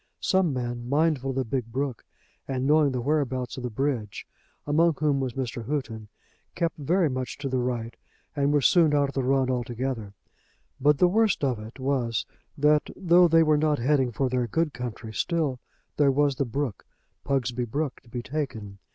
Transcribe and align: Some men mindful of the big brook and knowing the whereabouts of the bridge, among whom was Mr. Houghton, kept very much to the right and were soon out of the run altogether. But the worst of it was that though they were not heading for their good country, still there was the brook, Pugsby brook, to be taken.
Some 0.19 0.51
men 0.51 0.89
mindful 0.89 1.29
of 1.29 1.35
the 1.35 1.45
big 1.45 1.71
brook 1.71 2.03
and 2.47 2.65
knowing 2.65 2.91
the 2.91 3.01
whereabouts 3.01 3.55
of 3.57 3.61
the 3.61 3.69
bridge, 3.69 4.25
among 4.65 4.95
whom 4.95 5.19
was 5.19 5.33
Mr. 5.33 5.65
Houghton, 5.67 6.07
kept 6.55 6.75
very 6.77 7.07
much 7.07 7.37
to 7.37 7.47
the 7.47 7.59
right 7.59 7.95
and 8.35 8.51
were 8.51 8.61
soon 8.61 8.95
out 8.95 9.09
of 9.09 9.13
the 9.13 9.21
run 9.21 9.51
altogether. 9.51 10.15
But 10.79 10.97
the 10.97 11.07
worst 11.07 11.43
of 11.43 11.59
it 11.59 11.79
was 11.79 12.25
that 12.57 12.89
though 12.95 13.27
they 13.27 13.43
were 13.43 13.57
not 13.59 13.77
heading 13.77 14.11
for 14.11 14.27
their 14.27 14.47
good 14.47 14.73
country, 14.73 15.13
still 15.13 15.59
there 15.97 16.11
was 16.11 16.37
the 16.37 16.45
brook, 16.45 16.87
Pugsby 17.23 17.65
brook, 17.65 17.99
to 18.01 18.09
be 18.09 18.23
taken. 18.23 18.79